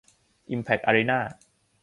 [0.49, 1.19] อิมแพ็คอารีน่า